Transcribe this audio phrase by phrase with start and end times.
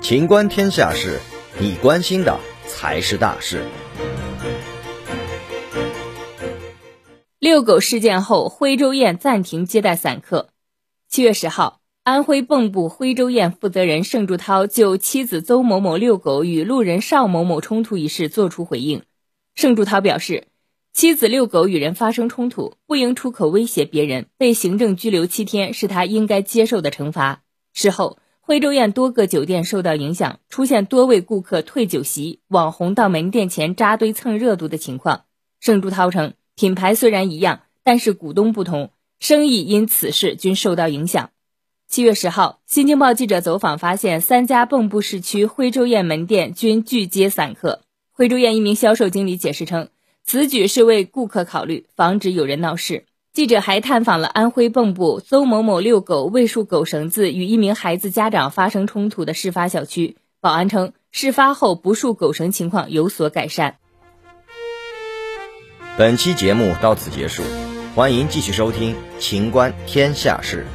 [0.00, 1.20] 情观天下事，
[1.58, 3.62] 你关心的才是大事。
[7.38, 10.48] 遛狗事件后，徽州宴暂停接待散客。
[11.08, 19.02] 七月十号，安徽蚌埠徽州宴负责人盛柱涛就妻子邹某某遛狗与路人邵某某冲突一事作出回应。
[19.54, 20.48] 盛柱涛表示，
[20.92, 27.42] 妻子遛狗与人发生冲突，不应出口威胁别人，被行政拘留七天是他应该接受的惩罚。
[27.72, 35.24] 事后，徽州宴多个酒店受到影响，出现多位顾客退酒席、网红到门店前扎堆蹭热度的情况。
[35.60, 36.34] 盛朱涛称。
[36.56, 41.30] 品牌虽然一样，但是股东不同，生意因此事均受到影响。
[41.86, 47.82] 七月十号，新京报记者走访发现，三家蚌埠市区徽州宴门店均拒接散客。
[48.10, 49.90] 徽州宴一名销售经理解释称，
[50.28, 53.06] 此举是为顾客考虑，防止有人闹事。
[53.32, 63.76] 记者还探访了安徽蚌埠邹某某遛狗未束狗绳子与一名孩子家长发生冲突的事发小区，保安称，事发后不束狗绳情况有所改善。
[65.96, 67.42] 本期节目到此结束，
[67.94, 70.66] 欢迎继续收听《秦观天下事》。